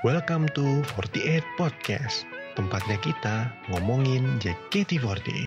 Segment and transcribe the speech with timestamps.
[0.00, 2.24] Welcome to 48 Podcast,
[2.56, 5.44] tempatnya kita ngomongin JKT48.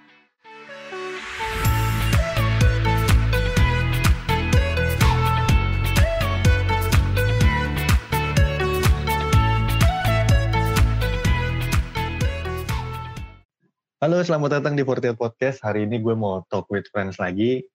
[13.97, 15.65] Halo, selamat datang di 48 Podcast.
[15.65, 17.65] Hari ini gue mau talk with friends lagi.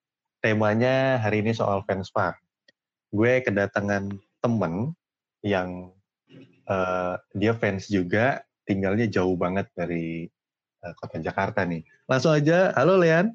[0.46, 2.14] Temanya hari ini soal fans.
[3.10, 4.94] Gue kedatangan temen
[5.42, 5.97] yang
[6.68, 10.28] uh, dia fans juga, tinggalnya jauh banget dari
[10.84, 11.82] uh, kota Jakarta nih.
[12.06, 13.32] Langsung aja, halo Lean.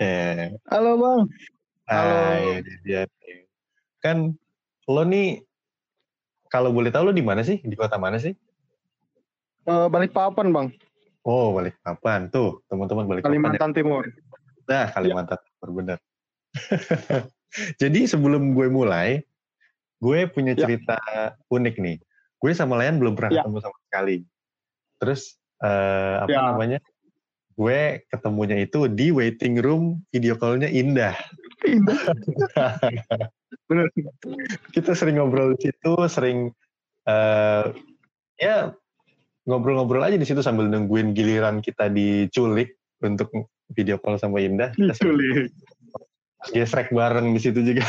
[0.72, 1.22] halo Bang.
[1.86, 3.06] Hai, dia.
[4.02, 4.34] Kan
[4.88, 5.44] lo nih,
[6.50, 7.62] kalau boleh tahu lo di mana sih?
[7.62, 8.34] Di kota mana sih?
[9.66, 10.68] Uh, Balikpapan Bang.
[11.26, 12.30] Oh, Balikpapan.
[12.30, 13.34] Tuh, teman-teman Balikpapan.
[13.34, 13.38] Ya.
[13.38, 13.74] Kalimantan ya.
[13.74, 14.02] Timur.
[14.66, 15.44] Nah, Kalimantan ya.
[15.46, 15.98] Timur, benar.
[17.82, 19.26] Jadi sebelum gue mulai,
[19.98, 20.66] gue punya ya.
[20.66, 21.34] cerita ya.
[21.50, 21.96] unik nih.
[22.40, 23.42] Gue sama Leon belum pernah ya.
[23.44, 24.16] ketemu sama sekali.
[25.00, 25.20] Terus,
[25.64, 26.40] uh, apa ya.
[26.52, 26.78] namanya,
[27.56, 31.16] gue ketemunya itu di waiting room video call-nya Indah.
[31.64, 32.00] Indah.
[33.68, 33.88] Benar.
[34.70, 36.52] Kita sering ngobrol di situ, sering,
[37.08, 37.72] uh,
[38.36, 38.76] ya
[39.46, 43.30] ngobrol-ngobrol aja di situ sambil nungguin giliran kita diculik untuk
[43.72, 44.74] video call sama Indah.
[44.76, 45.54] Diculik.
[46.52, 47.86] Gesrek bareng di situ juga.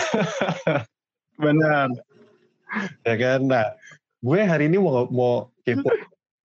[1.38, 1.92] Benar.
[3.06, 3.42] ya kan.
[3.46, 3.68] Nah,
[4.22, 5.90] gue hari ini mau mau kepo.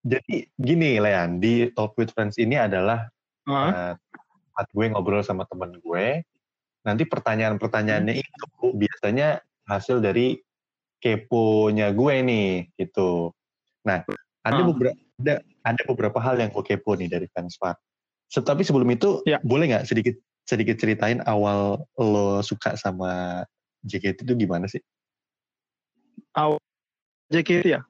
[0.02, 3.06] Jadi gini, Lean, di Talk with Friends ini adalah
[3.46, 3.94] uh,
[4.58, 6.26] saat gue ngobrol sama temen gue.
[6.82, 8.24] Nanti pertanyaan-pertanyaannya hmm.
[8.26, 10.42] itu biasanya hasil dari
[10.98, 12.50] keponya gue nih,
[12.82, 13.30] gitu.
[13.86, 14.02] Nah,
[14.42, 14.70] ada hmm.
[14.74, 17.78] beberapa ada, ada beberapa hal yang gue kepo nih dari fans Fansfar.
[18.42, 19.38] Tapi sebelum itu ya.
[19.46, 20.18] boleh nggak sedikit
[20.50, 23.46] sedikit ceritain awal lo suka sama
[23.86, 24.82] JKT itu gimana sih?
[26.34, 26.58] Awal
[27.32, 27.82] JKT ya.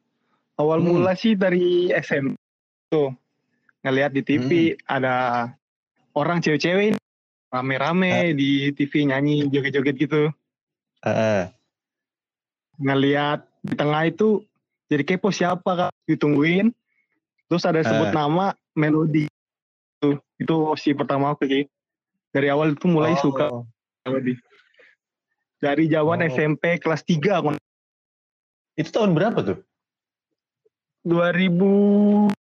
[0.62, 0.88] Awal hmm.
[0.88, 2.38] mula sih dari SM
[2.94, 3.10] tuh
[3.82, 4.86] ngelihat di TV hmm.
[4.86, 5.16] ada
[6.14, 6.96] orang cewek-cewek
[7.50, 8.38] rame-rame uh.
[8.38, 10.30] di TV nyanyi joget-joget gitu.
[11.02, 11.50] Uh.
[12.78, 14.46] Ngelihat di tengah itu
[14.92, 16.74] jadi kepo siapa kak ditungguin
[17.48, 18.16] terus ada sebut uh.
[18.16, 19.32] nama melodi
[20.02, 20.10] itu
[20.42, 21.64] itu si pertama aku sih
[22.34, 23.22] dari awal itu mulai oh.
[23.22, 23.48] suka
[24.04, 24.36] melodi
[25.62, 26.28] dari zaman oh.
[26.28, 27.61] SMP kelas 3 aku
[28.78, 29.58] itu tahun berapa tuh
[31.08, 32.32] 2000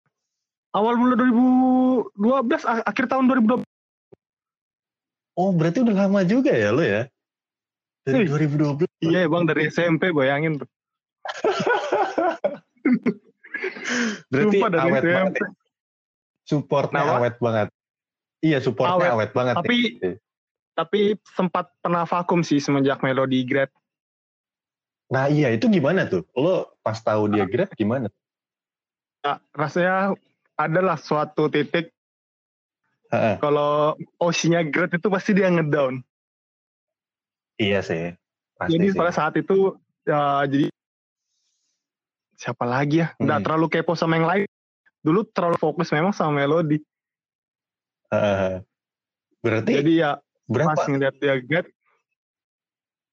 [0.77, 3.65] awal mula 2012 akhir tahun 2012
[5.39, 7.07] Oh berarti udah lama juga ya lo ya
[8.03, 10.69] dari Wih, 2012 iya bang dari SMP bayangin tuh
[14.31, 15.33] Berarti Sumpah awet banget.
[15.37, 15.47] Ya.
[16.47, 17.67] Supportnya awet banget.
[18.41, 19.55] Iya, supportnya awet, awet banget.
[19.61, 20.15] Tapi nih.
[20.71, 21.01] tapi
[21.35, 23.69] sempat pernah vakum sih semenjak Melody Grad.
[25.11, 26.23] Nah iya, itu gimana tuh?
[26.33, 28.07] Lo pas tahu dia Grad gimana?
[29.21, 30.15] Ya, rasanya
[30.55, 31.91] adalah suatu titik
[33.43, 35.99] kalau osinya Grad itu pasti dia ngedown.
[37.59, 38.15] Iya sih.
[38.55, 38.97] Pasti jadi sih.
[38.97, 39.75] pada saat itu
[40.07, 40.71] ya, jadi
[42.41, 43.45] siapa lagi ya nggak hmm.
[43.45, 44.49] terlalu kepo sama yang lain
[45.05, 46.81] dulu terlalu fokus memang sama melodi
[48.09, 48.65] uh,
[49.45, 50.11] berarti jadi ya
[50.49, 50.73] berapa?
[50.73, 51.69] pas ngeliat dia get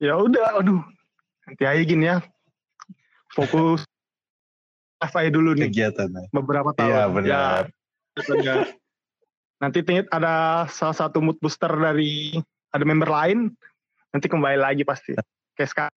[0.00, 0.80] ya udah aduh
[1.48, 2.20] nanti aja gini ya.
[3.32, 3.88] Fokus
[5.00, 5.72] apa dulu nih.
[5.72, 6.84] Kegiatan beberapa tahun.
[6.84, 7.72] iya benar.
[8.42, 8.66] Ya,
[9.62, 12.34] nanti tinggal ada salah satu mood booster dari
[12.75, 13.56] ada member lain
[14.12, 15.16] nanti kembali lagi pasti.
[15.56, 15.97] Kayak sekarang.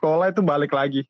[0.00, 1.02] sekolah itu balik lagi.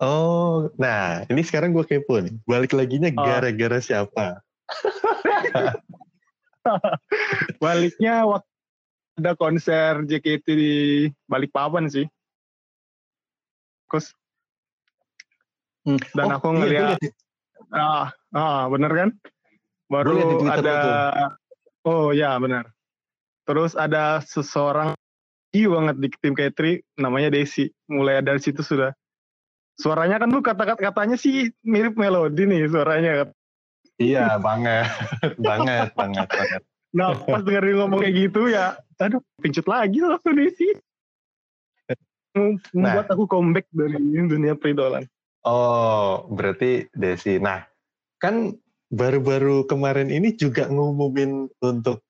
[0.00, 2.32] Oh, nah ini sekarang gue kepo nih.
[2.48, 3.20] Balik laginya oh.
[3.20, 3.84] gara-gara oh.
[3.84, 4.40] siapa?
[7.62, 8.48] Baliknya waktu
[9.20, 10.74] ada konser JKT di
[11.28, 12.08] Balikpapan sih.
[13.92, 14.16] Terus
[15.86, 16.00] hmm.
[16.16, 17.10] dan oh, aku iya, ngeliat iya,
[17.74, 19.10] ah ah bener kan?
[19.90, 20.16] Baru
[20.46, 20.76] ada
[21.86, 22.70] oh ya benar.
[23.46, 24.94] Terus ada seseorang
[25.50, 27.66] iya banget di tim K3 namanya Desi.
[27.90, 28.94] Mulai dari situ sudah
[29.80, 33.32] Suaranya kan lu kata katanya sih mirip melodi nih suaranya.
[33.96, 34.84] Iya banget,
[35.40, 36.60] banget, banget, banget.
[36.92, 40.68] Nah pas dengerin ngomong kayak gitu ya, aduh pincut lagi langsung Desi.
[42.36, 43.96] Membuat nah, aku comeback dari
[44.28, 45.08] dunia peridolan.
[45.40, 47.40] Oh, berarti Desi.
[47.40, 47.64] Nah,
[48.20, 48.52] kan
[48.92, 52.04] baru-baru kemarin ini juga ngumumin untuk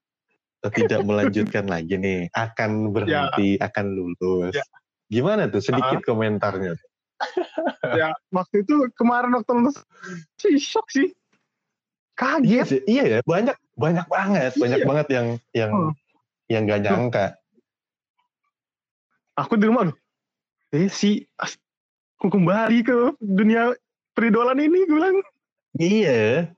[0.75, 3.71] tidak melanjutkan lagi nih, akan berhenti, ya.
[3.71, 4.55] akan lulus.
[4.57, 4.65] Ya.
[5.11, 6.75] Gimana tuh sedikit uh komentarnya?
[8.01, 9.79] ya waktu itu kemarin waktu lulus
[10.41, 11.13] sih shock sih.
[12.17, 12.45] Kaget.
[12.49, 14.61] Iya, sih, iya ya, banyak banyak banget, iya.
[14.61, 15.27] banyak banget yang
[15.57, 15.93] yang hmm.
[16.53, 17.27] yang gak nyangka.
[19.41, 19.97] Aku di rumah loh.
[22.21, 23.73] Aku kembali ke dunia
[24.13, 25.17] peridolan ini gue bilang.
[25.81, 26.53] Iya.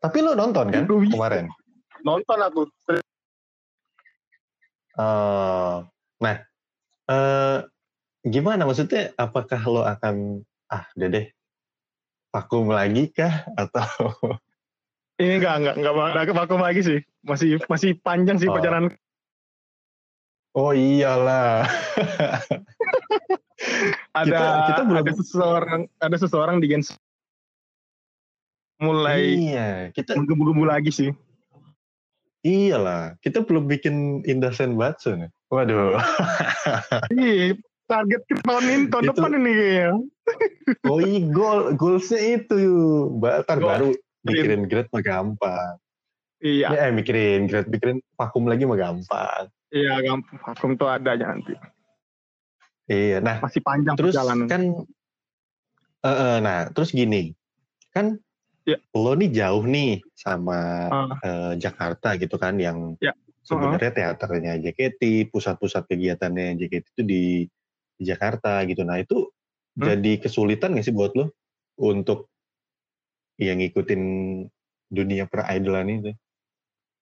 [0.00, 1.52] Tapi lo nonton kan kemarin?
[2.00, 2.64] Nonton aku.
[4.96, 5.84] Uh,
[6.16, 6.36] nah,
[7.12, 7.68] uh,
[8.24, 9.12] gimana maksudnya?
[9.20, 10.40] Apakah lo akan
[10.72, 11.28] ah deh
[12.32, 13.84] vakum lagi kah atau?
[15.20, 17.04] Ini enggak enggak enggak ada vakum lagi sih.
[17.20, 18.56] Masih masih panjang sih oh.
[18.56, 18.88] perjalanan.
[20.56, 21.68] Oh iyalah.
[24.12, 25.00] ada kita, kita belum...
[25.02, 26.94] ada seseorang ada seseorang di Gens
[28.76, 31.10] mulai iya, kita menggebu-gebu lagi sih.
[32.46, 35.30] Iyalah, kita belum bikin Indasen Batsu nih.
[35.50, 35.98] Waduh.
[37.16, 37.54] Iya,
[37.86, 39.90] target kita tahun ini, tahun itu, depan ini kayaknya.
[40.90, 43.18] oh iya, goal, goalsnya itu yuk.
[43.22, 43.94] Batar baru
[44.26, 45.74] mikirin grade mah gampang.
[46.42, 46.66] Iya.
[46.70, 49.50] Ya, eh, mikirin grade, mikirin vakum lagi mah gampang.
[49.74, 50.36] Iya, gampang.
[50.42, 51.54] Vakum tuh ada aja nanti.
[52.86, 53.42] Iya, nah.
[53.42, 54.46] Masih panjang terus perjalanan.
[54.46, 54.62] kan,
[56.06, 57.34] uh, uh, nah, terus gini.
[57.90, 58.22] Kan
[58.66, 58.78] ya.
[58.94, 61.14] lo nih jauh nih sama uh.
[61.22, 63.14] Uh, Jakarta gitu kan yang ya.
[63.42, 64.14] sebenarnya uh-huh.
[64.14, 67.24] teaternya JKT, pusat-pusat kegiatannya JKT itu di,
[67.98, 68.82] di Jakarta gitu.
[68.86, 69.30] Nah itu
[69.78, 69.82] hmm?
[69.82, 71.34] jadi kesulitan gak sih buat lo
[71.78, 72.30] untuk
[73.38, 74.02] yang ngikutin
[74.90, 76.12] dunia peridolan itu?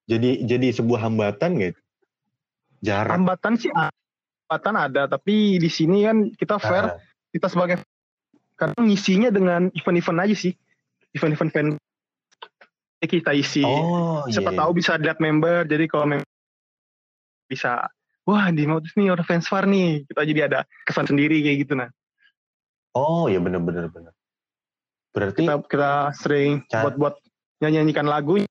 [0.05, 1.81] Jadi jadi sebuah hambatan gitu?
[2.85, 3.17] Jarak.
[3.17, 3.73] Hambatan sih
[4.45, 6.97] hambatan ada, tapi di sini kan kita fair, uh.
[7.33, 7.81] kita sebagai
[8.55, 10.53] karena ngisinya dengan event-event aja sih
[11.15, 11.67] event-event fan
[13.05, 13.61] kita isi.
[13.61, 14.59] Oh, Siapa yeah.
[14.65, 15.61] tahu bisa lihat member.
[15.69, 16.25] Jadi kalau member
[17.45, 17.85] bisa,
[18.25, 20.03] wah di Motus nih ada fans far nih.
[20.09, 20.59] Kita jadi ada
[20.89, 21.89] kesan sendiri kayak gitu nah.
[22.97, 24.13] Oh ya benar-benar benar.
[25.13, 27.13] Berarti kita, kita sering buat-buat
[27.61, 28.41] nyanyikan lagu.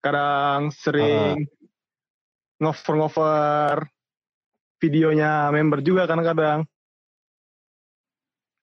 [0.00, 2.64] Kadang sering uh.
[2.64, 3.84] ngover-ngover
[4.80, 6.64] videonya member juga kadang-kadang.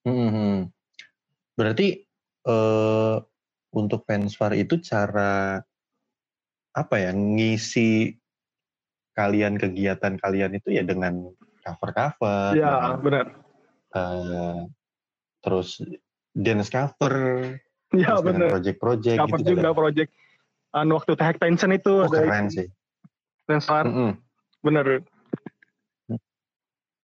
[0.04, 0.58] Hmm, hmm.
[1.56, 2.04] Berarti
[2.50, 3.18] uh,
[3.74, 5.64] untuk Pensvar itu cara
[6.74, 8.18] apa ya ngisi
[9.14, 11.30] kalian kegiatan kalian itu ya dengan
[11.64, 12.58] cover-cover.
[12.58, 13.26] Iya benar.
[13.94, 14.66] Uh,
[15.46, 15.80] terus
[16.34, 17.14] dance cover.
[17.94, 18.58] Iya benar.
[18.58, 19.18] Project-project.
[19.22, 20.12] Cover gitu juga project.
[20.74, 22.02] Anu waktu Tag Tension itu.
[22.02, 22.66] Oh, keren sih.
[23.46, 23.86] Pensvar.
[23.86, 24.12] Mm -hmm.
[24.66, 24.86] Bener.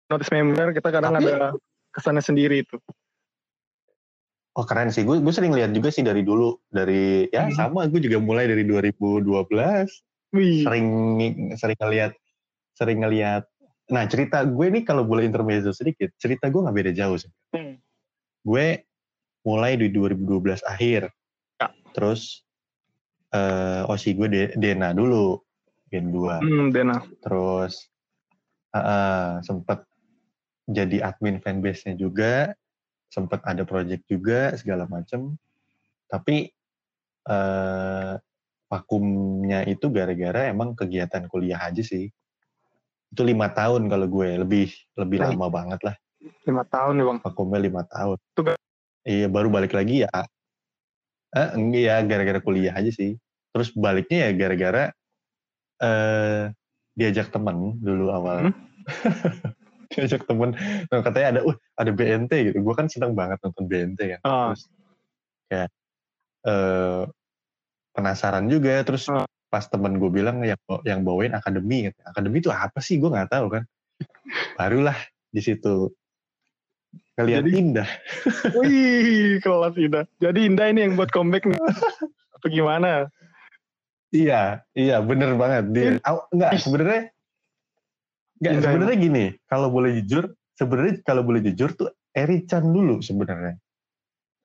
[0.09, 1.53] Notice member kita kadang Tapi, ada
[1.93, 2.77] kesannya sendiri itu.
[4.57, 7.55] Oh keren sih, gue gue sering lihat juga sih dari dulu dari ya hmm.
[7.55, 9.29] sama gue juga mulai dari 2012
[10.33, 10.65] Wih.
[10.65, 10.87] sering
[11.55, 12.11] sering ngeliat
[12.73, 13.43] sering ngeliat.
[13.93, 17.31] Nah cerita gue nih kalau boleh intermezzo sedikit, cerita gue nggak beda jauh sih.
[17.53, 17.77] Hmm.
[18.41, 18.83] Gue
[19.45, 21.09] mulai di 2012 akhir,
[21.61, 21.67] ya.
[21.93, 22.43] terus
[23.33, 25.41] uh, osi gue de, Dena dulu,
[25.89, 26.43] Gen 2.
[26.43, 27.01] Hmm, Dena.
[27.21, 27.89] Terus
[28.73, 29.88] uh, uh, sempet
[30.69, 32.53] jadi admin fanbase-nya juga
[33.09, 35.33] sempat ada project juga segala macam
[36.05, 36.53] tapi
[37.29, 38.17] uh,
[38.69, 42.09] vakumnya itu gara-gara emang kegiatan kuliah aja sih.
[43.09, 45.33] Itu lima tahun kalau gue lebih lebih Baik.
[45.33, 45.95] lama banget lah.
[46.45, 47.19] Lima tahun ya bang?
[47.25, 48.17] Vakumnya lima tahun.
[48.21, 48.41] Itu
[49.09, 50.13] iya baru balik lagi ya.
[51.29, 53.17] Eh, enggak ya gara-gara kuliah aja sih.
[53.49, 54.83] Terus baliknya ya gara-gara
[55.81, 56.53] eh,
[56.93, 58.49] diajak temen dulu awal.
[58.49, 58.55] Hmm?
[59.93, 60.53] diajak temen.
[60.89, 62.57] Nah, katanya ada uh ada BNT gitu.
[62.61, 64.21] Gue kan seneng banget nonton BNT kan.
[64.25, 64.53] Oh.
[64.53, 64.63] terus
[65.49, 65.69] kayak
[66.45, 67.03] uh,
[67.93, 68.81] penasaran juga.
[68.85, 69.25] Terus oh.
[69.49, 71.99] pas temen gue bilang yang yang bawain akademi gitu.
[72.05, 73.01] akademi itu apa sih?
[73.01, 73.63] Gue nggak tahu kan.
[74.55, 74.95] Barulah
[75.29, 75.89] di situ
[77.19, 77.89] kalian Jadi, indah.
[78.55, 80.05] Wih kelas indah.
[80.23, 81.59] Jadi indah ini yang buat comeback nih.
[82.39, 83.11] Atau gimana?
[84.09, 85.63] Iya iya bener banget.
[85.75, 87.13] Dia oh, enggak sebenarnya
[88.39, 93.59] Enggak, sebenarnya gini, kalau boleh jujur, sebenarnya kalau boleh jujur tuh Eri Chan dulu sebenarnya.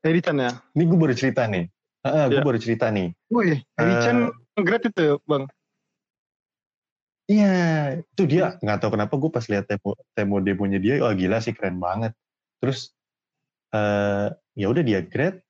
[0.03, 0.51] Eri Chan ya?
[0.75, 1.71] Ini gue baru cerita nih.
[2.05, 2.45] Uh, gue ya.
[2.45, 3.15] baru cerita nih.
[3.31, 5.47] Wih, Eri Chan uh, great itu, Bang.
[7.25, 7.55] Iya,
[8.05, 11.57] itu dia nggak tahu kenapa gue pas lihat demo, demo demonya dia, oh gila sih
[11.57, 12.13] keren banget.
[12.61, 12.93] Terus
[13.73, 15.41] uh, ya udah dia great,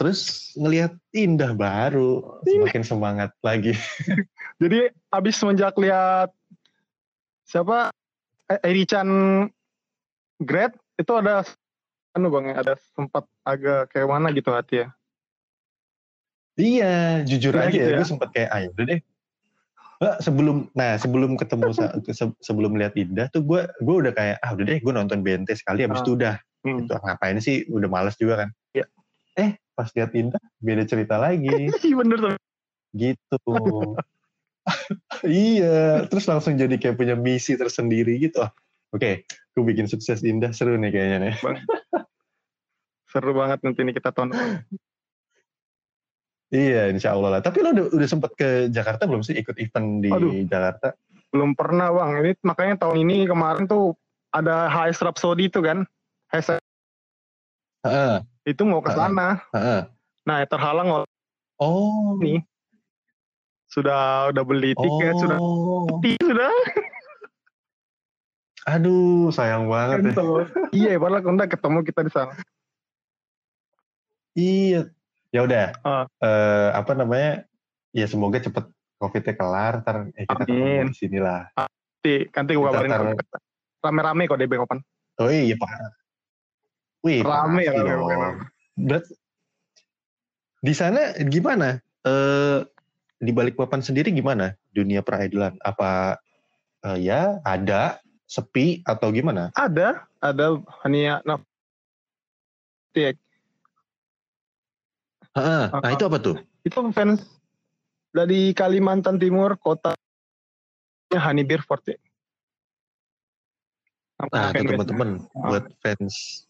[0.00, 3.76] terus ngelihat indah baru, semakin semangat lagi.
[4.62, 6.32] Jadi abis semenjak lihat
[7.48, 7.88] siapa
[8.52, 9.08] eh, Eri Chan
[10.38, 11.42] Great itu ada
[12.12, 14.88] anu bang ya ada sempat agak kayak mana gitu hati ya
[16.58, 17.98] Iya, jujur Iya aja gitu ya, ya?
[18.02, 19.00] gue sempet kayak, ayo udah deh.
[20.02, 21.70] Nah, sebelum, nah sebelum ketemu,
[22.50, 25.86] sebelum lihat Indah tuh gue, gue udah kayak, ah udah deh, gue nonton BNT sekali,
[25.86, 26.04] habis Ah.
[26.10, 26.34] itu udah,
[26.66, 26.82] Hmm.
[26.82, 26.98] gitu.
[26.98, 28.50] Ngapain sih, udah males juga kan.
[28.74, 28.90] Iya.
[29.38, 31.46] Eh, pas lihat Indah, beda cerita lagi,
[31.86, 32.34] Iya bener tuh.
[32.98, 33.38] gitu.
[35.26, 38.44] Iya, terus langsung jadi kayak punya misi tersendiri gitu.
[38.44, 38.52] Ah,
[38.88, 41.34] Oke, gue bikin sukses Indah, seru nih kayaknya nih.
[43.08, 44.64] Seru banget nanti ini kita tonton.
[46.48, 47.40] Iya, insya Allah lah.
[47.44, 50.48] Tapi lo udah, udah sempet ke Jakarta belum sih ikut event di Aduh.
[50.48, 50.96] Jakarta?
[51.28, 52.24] Belum pernah bang.
[52.24, 53.92] Ini makanya tahun ini kemarin tuh
[54.32, 55.84] ada HS Rhapsody itu kan.
[56.32, 56.56] HS
[57.84, 59.44] Heeh, itu mau ke sana.
[59.52, 59.80] heeh.
[60.24, 61.08] Nah terhalang oleh
[61.58, 62.40] Oh, Nih,
[63.68, 66.00] sudah udah beli tiket sudah oh.
[66.00, 66.52] sudah
[68.68, 70.24] Aduh, sayang banget ya.
[70.76, 72.36] iya padahal udah ketemu kita di sana.
[74.36, 74.92] Iya.
[75.32, 75.66] Ya udah.
[75.80, 76.04] Ah.
[76.20, 77.48] Eh, apa namanya?
[77.96, 78.68] Ya semoga cepet
[79.00, 81.48] COVID-nya kelar, ntar eh, kita ketemu di sini lah.
[81.56, 82.92] Nanti nanti gue kabarin.
[82.92, 83.40] tar-
[83.78, 84.84] Rame-rame kok DB Open.
[85.16, 85.70] Oh iya, Pak.
[87.08, 87.72] Wih, Rame ya,
[90.58, 91.78] di sana gimana?
[92.04, 92.58] Eh
[93.18, 95.58] di Balikpapan sendiri gimana dunia peridolan?
[95.62, 96.18] Apa
[96.86, 97.98] eh, ya ada
[98.28, 99.50] sepi atau gimana?
[99.58, 101.42] Ada, ada Hania nah,
[102.94, 103.18] Tiek.
[105.36, 105.92] Heeh, Nah, Ah.
[105.94, 106.36] itu apa tuh?
[106.66, 107.24] itu fans
[108.12, 109.94] dari Kalimantan Timur kota
[111.14, 111.96] Hanibir Forte.
[114.18, 116.44] Nah, tuh teman-teman buat fans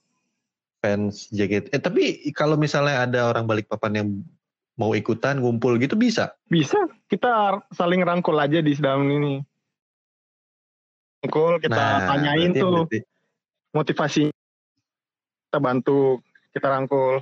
[0.81, 1.71] fans JKT.
[1.77, 4.09] Eh tapi kalau misalnya ada orang Balikpapan yang
[4.79, 6.39] mau ikutan ngumpul gitu bisa.
[6.47, 6.79] Bisa,
[7.11, 9.43] kita saling rangkul aja di dalam ini.
[11.27, 13.07] Rangkul, kita tanyain berarti- tuh berarti-
[13.75, 14.25] motivasi.
[15.51, 16.23] Kita bantu,
[16.55, 17.19] kita rangkul.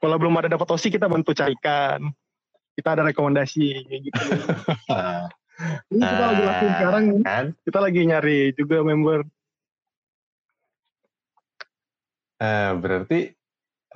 [0.00, 2.14] Kalau belum ada dapat osi, kita bantu carikan.
[2.78, 4.20] Kita ada rekomendasi kayak gitu.
[5.92, 7.46] Ini kita lagi lakuin sekarang, kan?
[7.68, 9.28] kita lagi nyari juga member.
[12.40, 13.20] Eh, berarti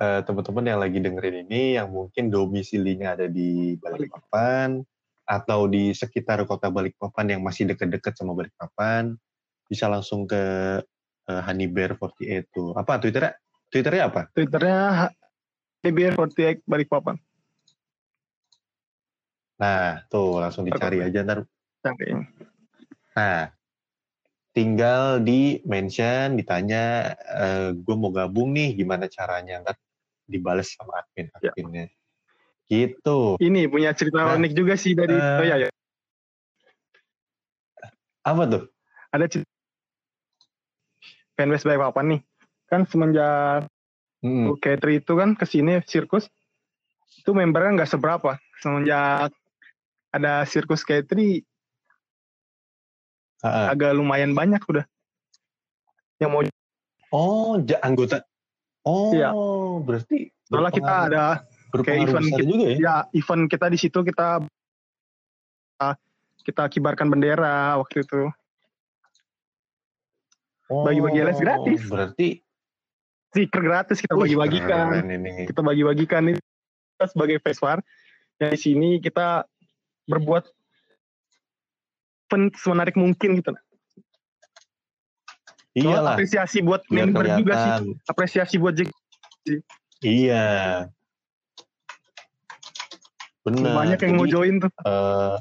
[0.01, 4.83] eh, teman-teman yang lagi dengerin ini yang mungkin domisilinya ada di Balikpapan
[5.25, 9.15] atau di sekitar kota Balikpapan yang masih deket-deket sama Balikpapan
[9.65, 10.43] bisa langsung ke
[11.31, 12.75] eh, Honeybear 48 tuh.
[12.75, 13.33] Apa Twitternya?
[13.71, 14.21] Twitternya apa?
[14.35, 15.09] Twitternya
[15.81, 17.17] Hanibir Forte Balikpapan.
[19.55, 21.47] Nah, tuh langsung dicari aja ntar.
[23.15, 23.47] Nah,
[24.51, 27.15] tinggal di mention, ditanya,
[27.71, 29.63] gue mau gabung nih, gimana caranya?
[29.63, 29.79] Ntar
[30.25, 31.51] dibales sama admin Ya.
[31.51, 31.85] adminnya.
[32.65, 33.37] Gitu.
[33.37, 35.69] Ini punya cerita Nah, unik juga sih dari eh, oh ya, ya.
[38.21, 38.63] Apa tuh?
[39.09, 39.47] ada cerita
[41.35, 42.21] fanbase Balikpapan nih.
[42.65, 43.69] Kan semenjak
[44.19, 44.57] Hmm.
[44.57, 46.25] K3 itu kan ke sini sirkus
[47.13, 49.29] itu membernya nggak seberapa semenjak
[50.09, 51.45] ada sirkus K3
[53.39, 53.69] Ha-ha.
[53.69, 54.81] agak lumayan banyak udah
[56.17, 56.41] yang mau
[57.13, 58.25] Oh, ja- anggota.
[58.85, 59.33] Oh, Iya.
[59.81, 61.25] berarti soalnya kita ada
[61.73, 62.77] berpengaruh event kita- juga ya?
[62.77, 64.27] ya event kita di situ kita
[66.45, 68.29] kita kibarkan bendera waktu itu
[70.69, 71.81] bagi-bagi les gratis.
[71.89, 72.27] Oh, Berarti
[73.33, 75.49] stiker gratis kita bagi-bagikan ini.
[75.49, 76.41] kita bagi-bagikan itu
[76.95, 77.81] kita sebagai Veswar
[78.37, 79.49] yang di sini kita
[80.05, 80.45] berbuat
[82.29, 83.51] event semenarik mungkin gitu.
[85.75, 87.71] Soalnya Iyalah, apresiasi buat member juga sih.
[88.07, 88.95] Apresiasi buat Jack.
[89.99, 90.47] Iya.
[93.43, 93.75] Benar.
[93.75, 94.71] Banyak yang mau Jadi, join tuh.
[94.87, 95.35] eh,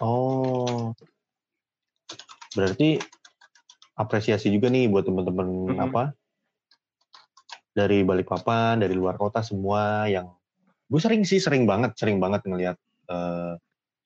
[0.00, 0.90] oh,
[2.56, 2.98] berarti
[3.94, 5.78] apresiasi juga nih buat teman-teman Mhm.
[5.84, 6.02] apa
[7.70, 10.32] dari Balikpapan, dari luar kota semua yang
[10.88, 12.76] gue sering sih sering banget sering banget ngelihat
[13.12, 13.54] eh,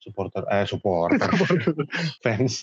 [0.03, 1.29] supporter eh supporter
[2.23, 2.61] fans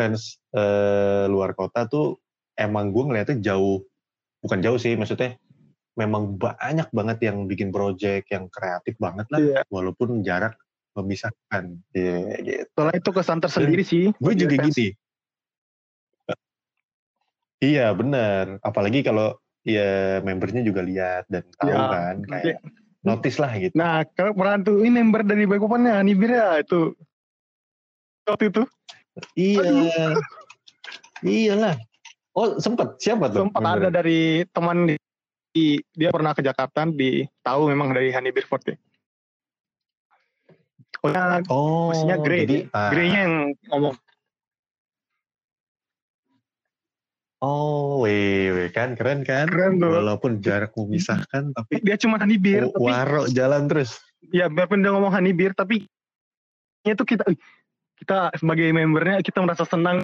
[0.00, 2.16] fans eh, luar kota tuh
[2.56, 3.84] emang gue ngeliatnya jauh
[4.40, 5.36] bukan jauh sih maksudnya
[5.92, 9.60] memang banyak banget yang bikin project yang kreatif banget lah Iya.
[9.68, 10.56] walaupun jarak
[10.96, 12.64] memisahkan Iya, gitu.
[12.72, 14.08] Soalnya itu kesan tersendiri sih.
[14.10, 14.72] gue juga fans.
[14.72, 14.88] gini
[17.60, 22.58] iya benar apalagi kalau ya membernya juga lihat dan tahu Iya, kan nanti- kayak
[23.04, 24.32] notice lah gitu Nah, kalau
[24.80, 26.92] ini member dari Balikpapan ya, Nibir ya itu.
[28.24, 28.62] Waktu itu
[29.34, 30.16] iya
[31.20, 31.74] iyalah
[32.32, 34.96] oh sempet siapa tuh sempat ada dari teman di,
[35.52, 38.78] di- dia pernah ke Jakarta di tahu memang dari Hanibir Forte.
[41.00, 42.44] Oh, ya, oh maksudnya Grey.
[42.44, 43.34] jadi ah, Grey-nya yang
[43.72, 43.94] ngomong.
[47.40, 49.48] Oh, weh, weh kan keren kan?
[49.48, 49.96] Keren tuh.
[49.96, 53.96] Walaupun jarak memisahkan, tapi Dia cuma Hanibir, w- tapi waro jalan terus.
[54.28, 55.88] ya biarpun dia ngomong Hanibir, tapi
[56.84, 57.40] itu kita "Ih,
[58.00, 60.02] kita sebagai membernya kita merasa senang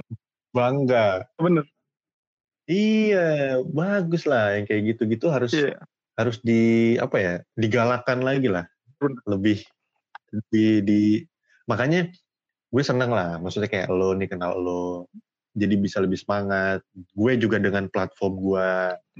[0.53, 1.25] Bangga.
[1.37, 1.65] bener.
[2.67, 5.79] Iya, bagus lah yang kayak gitu-gitu harus Iya.
[6.17, 7.35] harus di apa ya?
[7.55, 8.65] Digalakan lagi lah.
[8.99, 9.21] Bener.
[9.29, 9.59] Lebih
[10.33, 11.03] lebih di
[11.71, 12.09] makanya
[12.73, 13.39] gue seneng lah.
[13.39, 15.07] Maksudnya kayak lo nih kenal lo,
[15.55, 16.83] jadi bisa lebih semangat.
[17.15, 18.71] Gue juga dengan platform gue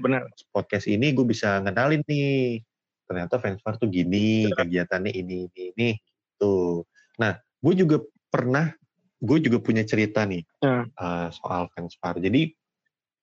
[0.01, 0.27] Bener.
[0.51, 2.59] podcast ini gue bisa ngenalin nih
[3.07, 5.89] ternyata fansfar tuh gini kegiatannya ini ini ini
[6.35, 6.83] tuh
[7.15, 8.03] nah gue juga
[8.37, 8.65] pernah
[9.17, 10.85] gue juga punya cerita nih Ya.
[10.85, 12.53] eh, soal fansfar jadi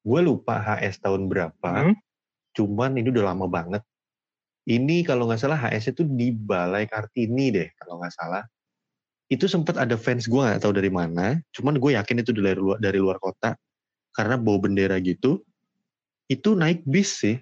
[0.04, 1.96] gue lupa HS tahun berapa Hmm.
[2.54, 3.82] cuman ini udah lama banget.
[4.64, 8.44] Ini kalau nggak salah HS itu di Balai Kartini deh kalau nggak salah.
[9.28, 12.78] Itu sempat ada fans gue nggak tahu dari mana cuman gue yakin itu dari luar
[12.78, 13.56] dari luar kota
[14.12, 15.40] karena bawa bendera gitu.
[16.28, 17.36] Itu naik bis sih.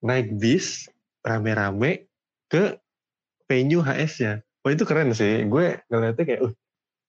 [0.00, 0.88] Naik bis
[1.20, 2.08] rame-rame
[2.48, 2.80] ke
[3.44, 5.44] venue HS-nya wah itu keren sih.
[5.48, 6.52] Gue ngeliatnya kayak uh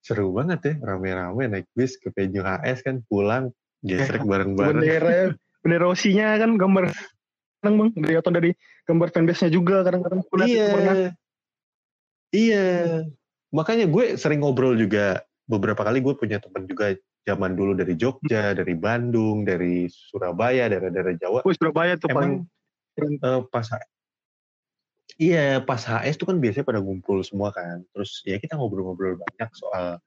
[0.02, 3.54] seru banget ya rame-rame naik bis ke venue HS kan pulang
[3.86, 4.82] gesrek bareng-bareng.
[4.82, 5.30] Bendera
[5.62, 6.90] bendera osinya kan gambar
[7.62, 7.88] kadang bang.
[7.94, 8.50] Dari atau dari
[8.82, 10.66] gambar fanbase-nya juga kadang-kadang iya.
[10.74, 10.94] Pernah.
[12.34, 12.66] iya.
[13.54, 15.22] Makanya gue sering ngobrol juga.
[15.42, 21.14] Beberapa kali gue punya teman juga zaman dulu dari Jogja dari Bandung dari Surabaya daerah-daerah
[21.18, 21.40] Jawa.
[21.46, 22.46] Wih, Surabaya tuh paling
[22.98, 23.91] emang eh, pas H-
[25.18, 27.84] iya pas HS tuh kan biasanya pada ngumpul semua kan.
[27.92, 29.98] Terus ya kita ngobrol-ngobrol banyak soal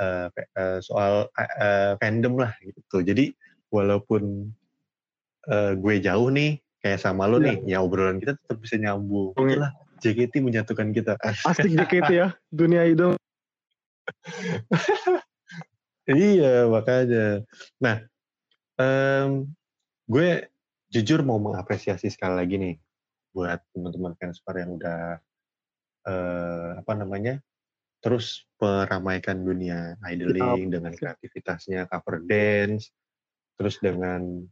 [0.00, 3.00] eh, fe- eh, soal eh, eh, fandom lah gitu.
[3.04, 3.34] Jadi
[3.68, 4.52] walaupun
[5.48, 7.56] eh, gue jauh nih kayak sama lo Iya.
[7.56, 9.32] nih ya obrolan kita tetap bisa nyambung.
[9.36, 9.44] Iya.
[9.56, 9.72] itulah
[10.04, 11.16] JKT menyatukan kita.
[11.48, 13.16] Asik JKT ya dunia idol
[16.04, 17.40] iya makanya.
[17.80, 18.04] Nah
[18.76, 19.48] em,
[20.04, 20.48] gue
[20.92, 22.74] jujur mau mengapresiasi sekali lagi nih
[23.34, 25.18] buat teman-teman fanspar yang udah
[26.06, 27.42] eh, apa namanya
[27.98, 32.94] terus meramaikan dunia idling dengan kreativitasnya cover dance
[33.58, 34.44] terus dengan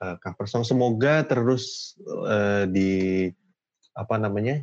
[0.00, 0.64] eh, cover song.
[0.64, 1.94] Semoga terus
[2.26, 2.90] eh, di
[3.92, 4.62] apa namanya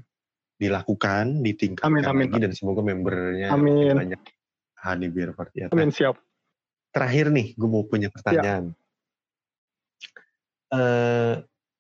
[0.57, 2.27] dilakukan ditingkatkan Amin, amin.
[2.33, 3.93] lagi dan semoga membernya Amin.
[3.93, 4.21] banyak
[4.77, 6.17] Hani Beer Party Nah, amin siap.
[6.89, 8.73] Terakhir nih gue mau punya pertanyaan.
[10.73, 11.35] Eh,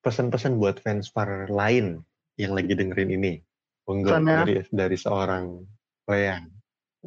[0.07, 1.99] pesan-pesan buat fans par lain
[2.39, 3.43] yang lagi dengerin ini?
[3.83, 4.47] Pesannya?
[4.47, 5.67] dari dari seorang
[6.07, 6.47] Leang.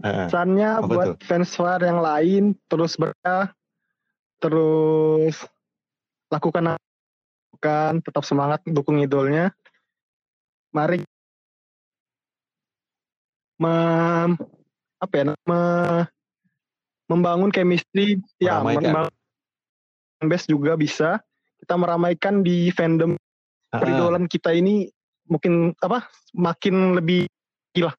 [0.00, 1.16] Pesannya Apa buat tuh?
[1.24, 3.52] fans war yang lain terus berkah
[4.40, 5.36] terus
[6.32, 9.52] lakukan lakukan tetap semangat dukung idolnya.
[10.72, 11.04] Mari
[13.60, 14.30] mem,
[15.00, 16.08] apa ya me-
[17.10, 19.12] membangun chemistry ya membangun
[20.16, 21.20] fanbase juga bisa
[21.60, 23.14] kita meramaikan di fandom
[23.70, 23.90] Heeh.
[23.92, 24.88] idolan kita ini
[25.28, 27.28] mungkin apa makin lebih
[27.76, 27.92] gila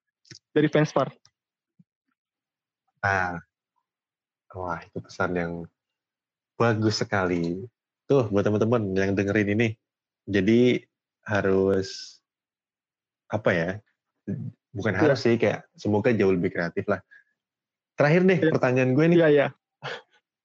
[0.52, 1.08] dari fans war
[3.02, 3.42] Nah,
[4.54, 5.54] wah itu pesan yang
[6.54, 7.66] bagus sekali.
[8.06, 9.68] Tuh buat teman-teman yang dengerin ini,
[10.30, 10.86] jadi
[11.26, 12.22] harus
[13.26, 13.70] apa ya?
[14.70, 15.02] Bukan Iya.
[15.02, 17.02] harus sih, kayak semoga jauh lebih kreatif lah.
[17.98, 18.52] Terakhir deh Iya.
[18.54, 19.48] pertanyaan gue nih, iya ya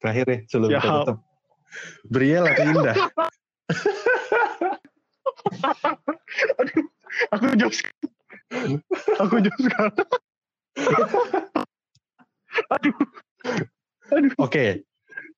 [0.00, 0.80] terakhir deh sebelum Ya.
[0.80, 1.18] kita tutup.
[2.06, 2.96] Briel atau Indah?
[7.34, 8.06] aku jauh sekali.
[9.18, 9.90] aku jauh sekali
[14.38, 14.86] Oke,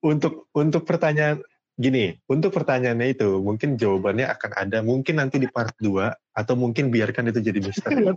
[0.05, 1.41] untuk untuk pertanyaan
[1.79, 6.93] gini, untuk pertanyaannya itu mungkin jawabannya akan ada mungkin nanti di part 2 atau mungkin
[6.93, 8.13] biarkan itu jadi misteri.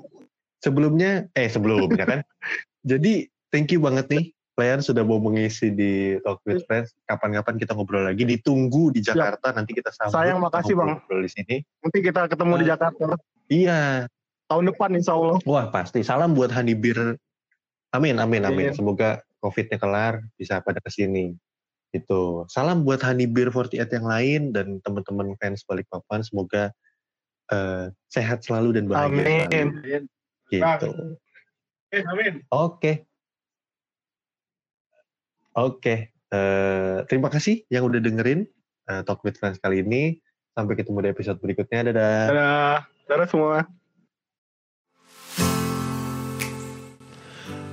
[0.61, 2.19] Sebelumnya eh sebelumnya kan.
[2.83, 4.25] Jadi thank you banget nih
[4.59, 6.91] Lean sudah mau mengisi di Talk with Friends.
[7.07, 8.27] Kapan-kapan kita ngobrol lagi.
[8.27, 10.11] Ditunggu di Jakarta nanti kita sambut.
[10.11, 10.99] Sayang, makasih, Bang.
[10.99, 11.55] Ngobrol di sini.
[11.81, 12.69] nanti kita ketemu di Ah.
[12.75, 13.05] Jakarta
[13.47, 13.81] Iya.
[14.45, 16.03] tahun depan insya Allah Wah pasti.
[16.03, 17.15] Salam buat Hanibir.
[17.91, 18.71] Amin, amin, amin.
[18.71, 18.75] Amin.
[18.75, 21.31] Semoga COVID-nya kelar, bisa pada ke sini.
[21.91, 22.43] Itu.
[22.47, 26.21] Salam buat Hanibir 48 yang lain dan teman-teman fans Balikpapan.
[26.21, 26.71] Semoga
[27.51, 30.07] eh, sehat selalu dan bahagia amin selalu.
[30.47, 30.89] Gitu.
[32.07, 33.03] amin Oke.
[35.57, 36.15] Oke.
[36.31, 38.47] Eh, terima kasih yang udah dengerin
[38.87, 40.23] eh, Talk with Friends kali ini.
[40.55, 41.91] Sampai ketemu di episode berikutnya.
[41.91, 42.27] Dadah.
[42.27, 42.75] dadah
[43.07, 43.67] dadah semua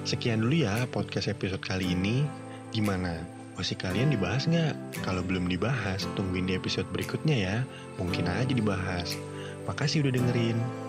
[0.02, 2.24] Sekian dulu ya podcast episode kali ini.
[2.72, 3.22] Gimana?
[3.60, 4.72] Masih kalian dibahas nggak?
[5.04, 7.56] Kalau belum dibahas, tungguin di episode berikutnya ya.
[8.00, 9.20] Mungkin aja dibahas.
[9.68, 10.87] Makasih udah dengerin.